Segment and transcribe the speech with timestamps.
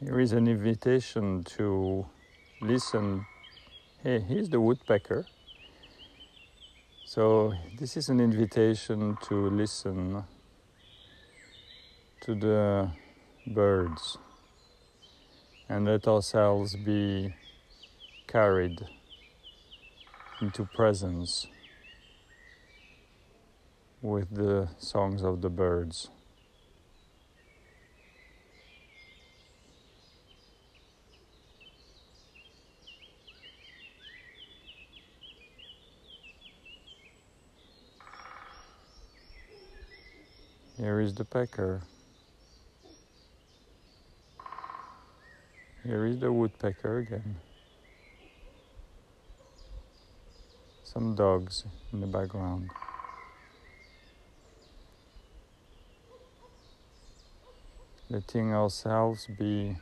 [0.00, 2.06] Here is an invitation to
[2.60, 3.26] listen.
[4.00, 5.26] Hey, here's the woodpecker.
[7.04, 10.22] So, this is an invitation to listen
[12.20, 12.92] to the
[13.48, 14.18] birds
[15.68, 17.34] and let ourselves be
[18.28, 18.78] carried
[20.40, 21.48] into presence
[24.00, 26.08] with the songs of the birds.
[40.78, 41.82] Here is the pecker.
[45.84, 47.34] Here is the woodpecker again.
[50.84, 52.70] Some dogs in the background.
[58.08, 59.78] Letting ourselves be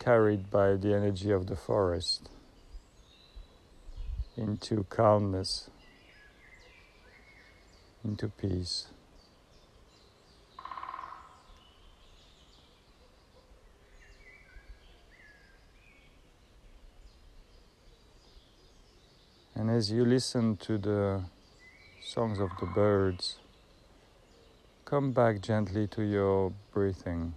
[0.00, 2.28] carried by the energy of the forest
[4.36, 5.70] into calmness,
[8.02, 8.88] into peace.
[19.60, 21.22] And as you listen to the
[22.02, 23.38] songs of the birds,
[24.84, 27.32] come back gently to your breathing,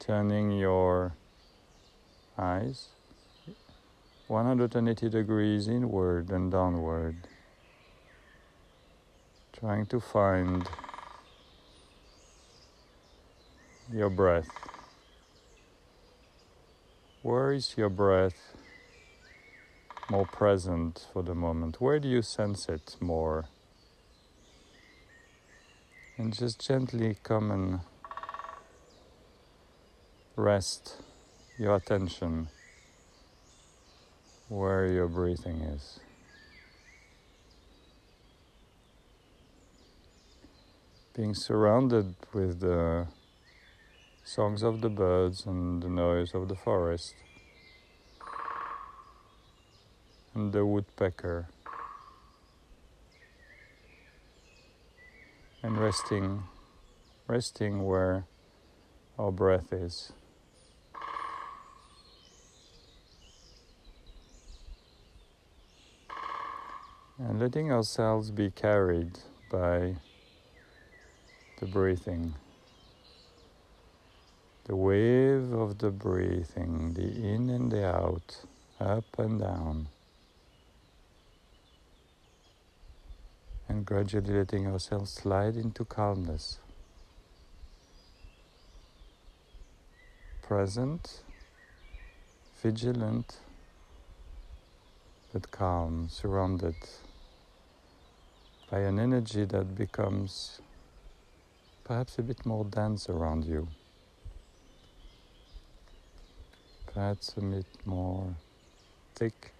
[0.00, 1.12] turning your
[2.36, 2.88] eyes
[4.26, 7.14] 180 degrees inward and downward,
[9.52, 10.68] trying to find
[13.92, 14.50] your breath.
[17.22, 18.57] Where is your breath?
[20.10, 21.80] More present for the moment?
[21.80, 23.46] Where do you sense it more?
[26.16, 27.80] And just gently come and
[30.34, 30.96] rest
[31.58, 32.48] your attention
[34.48, 36.00] where your breathing is.
[41.14, 43.08] Being surrounded with the
[44.24, 47.14] songs of the birds and the noise of the forest.
[50.27, 51.48] and the woodpecker.
[55.62, 56.44] And resting,
[57.26, 58.24] resting where
[59.18, 60.12] our breath is.
[67.18, 69.18] And letting ourselves be carried
[69.50, 69.96] by
[71.58, 72.34] the breathing.
[74.66, 78.44] The wave of the breathing, the in and the out,
[78.78, 79.88] up and down.
[83.68, 86.58] And gradually letting ourselves slide into calmness.
[90.42, 91.20] Present,
[92.62, 93.36] vigilant,
[95.32, 96.74] but calm, surrounded
[98.70, 100.60] by an energy that becomes
[101.84, 103.68] perhaps a bit more dense around you,
[106.94, 108.34] perhaps a bit more
[109.14, 109.52] thick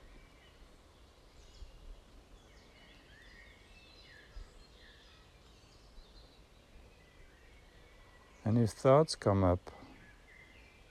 [8.45, 9.71] And if thoughts come up,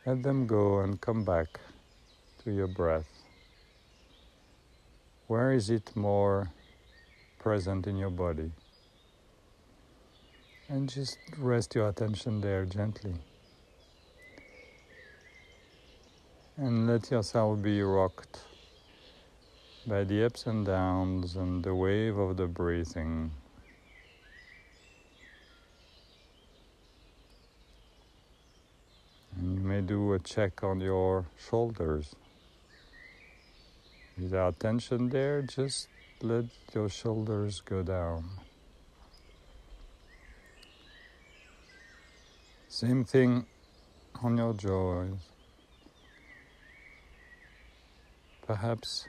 [0.05, 1.59] let them go and come back
[2.43, 3.09] to your breath.
[5.27, 6.49] Where is it more
[7.39, 8.51] present in your body?
[10.69, 13.15] And just rest your attention there gently.
[16.57, 18.39] And let yourself be rocked
[19.85, 23.31] by the ups and downs and the wave of the breathing.
[29.37, 32.13] And you may do a check on your shoulders.
[34.19, 35.87] Without tension there, just
[36.21, 38.29] let your shoulders go down.
[42.67, 43.45] Same thing
[44.21, 45.13] on your jaws.
[48.45, 49.07] Perhaps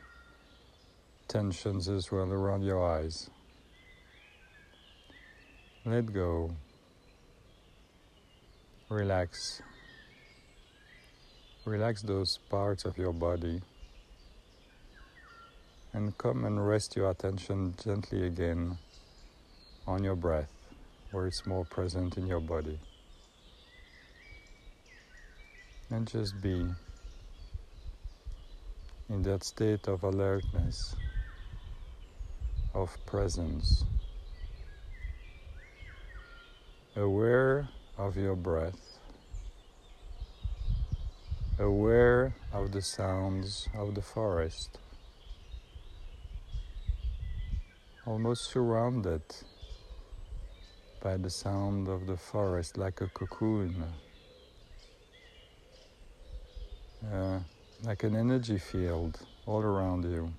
[1.27, 3.29] tensions as well around your eyes.
[5.85, 6.55] Let go.
[8.89, 9.61] Relax.
[11.69, 13.61] Relax those parts of your body
[15.93, 18.79] and come and rest your attention gently again
[19.87, 20.51] on your breath,
[21.11, 22.79] where it's more present in your body.
[25.91, 26.67] And just be
[29.11, 30.97] in that state of alertness,
[32.73, 33.85] of presence,
[36.97, 37.69] aware
[37.99, 38.88] of your breath
[41.59, 44.79] aware of the sounds of the forest,
[48.07, 49.23] almost surrounded
[51.03, 53.85] by the sound of the forest like a cocoon,
[57.13, 57.41] uh,
[57.85, 60.33] like an energy field all around you,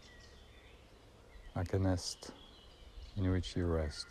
[1.56, 2.32] like a nest
[3.18, 4.08] in which you rest.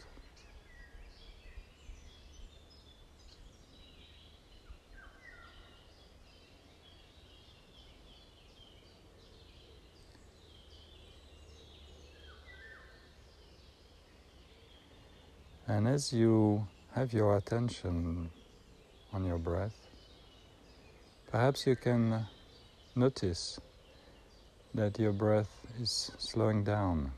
[15.69, 18.31] And as you have your attention
[19.13, 19.77] on your breath,
[21.31, 22.27] perhaps you can
[22.97, 23.61] notice
[24.75, 27.13] that your breath is slowing down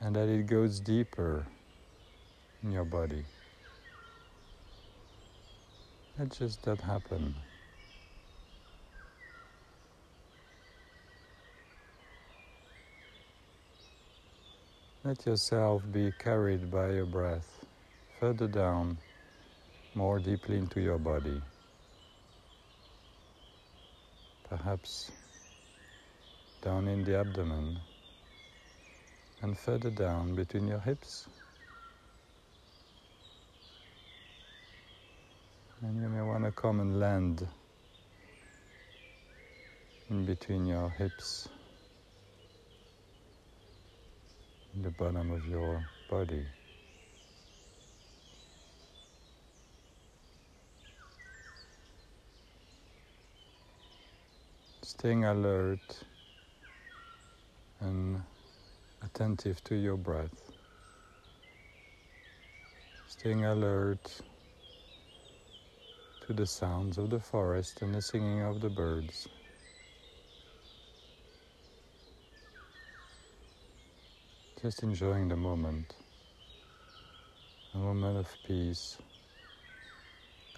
[0.00, 1.46] and that it goes deeper
[2.64, 3.24] in your body.
[6.18, 7.36] Let just that happen.
[15.08, 17.64] Let yourself be carried by your breath
[18.20, 18.98] further down,
[19.94, 21.40] more deeply into your body.
[24.50, 25.10] Perhaps
[26.60, 27.78] down in the abdomen
[29.40, 31.26] and further down between your hips.
[35.80, 37.48] And you may want to come and land
[40.10, 41.48] in between your hips
[44.82, 46.44] the bottom of your body.
[54.82, 56.04] Staying alert
[57.80, 58.22] and
[59.02, 60.52] attentive to your breath.
[63.06, 64.20] Staying alert
[66.26, 69.28] to the sounds of the forest and the singing of the birds.
[74.60, 75.94] Just enjoying the moment,
[77.74, 78.98] a moment of peace,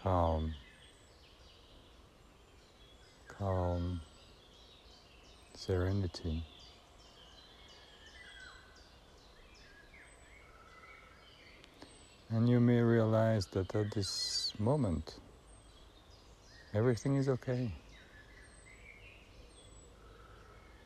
[0.02, 0.54] calm,
[3.28, 4.00] calm,
[5.54, 6.42] serenity.
[12.30, 15.16] And you may realize that at this moment,
[16.72, 17.70] everything is okay.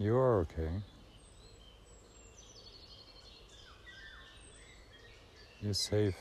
[0.00, 0.70] You are okay.
[5.64, 6.18] You're safe.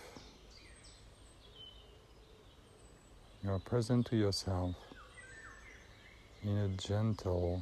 [3.43, 4.73] You are present to yourself
[6.43, 7.61] in a gentle,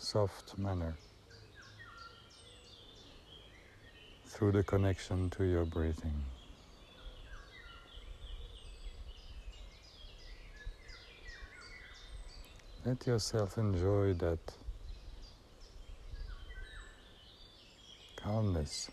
[0.00, 0.96] soft manner
[4.26, 6.20] through the connection to your breathing.
[12.84, 14.40] Let yourself enjoy that
[18.16, 18.90] calmness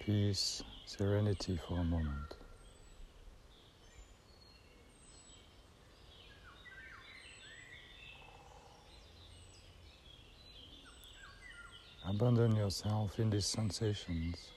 [0.00, 2.36] peace, serenity for a moment.
[12.08, 14.50] Abandon yourself in these sensations.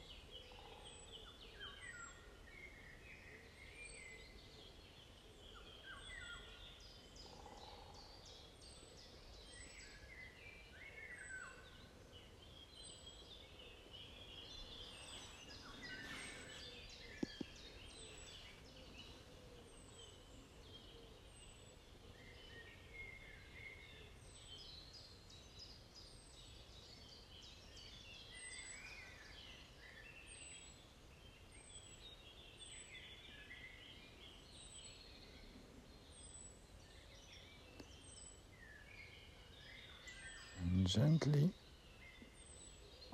[40.93, 41.49] Gently.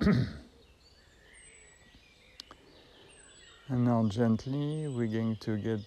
[0.00, 0.26] and
[3.70, 5.80] now, gently, we're going to get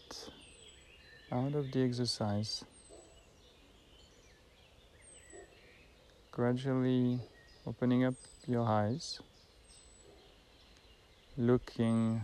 [1.31, 2.63] out of the exercise.
[6.31, 7.19] Gradually
[7.67, 8.15] opening up
[8.47, 9.19] your eyes,
[11.37, 12.23] looking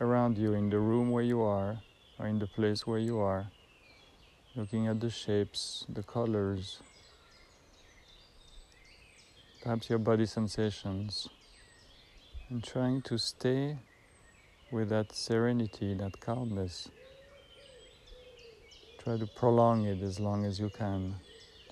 [0.00, 1.76] around you in the room where you are,
[2.18, 3.48] or in the place where you are,
[4.56, 6.78] looking at the shapes, the colors
[9.62, 11.28] perhaps your body sensations,
[12.48, 13.76] and trying to stay
[14.70, 16.88] with that serenity, that calmness.
[19.02, 21.14] Try to prolong it as long as you can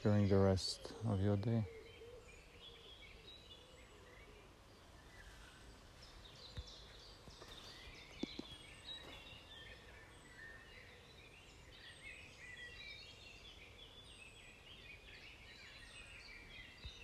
[0.03, 1.65] during the rest of your day.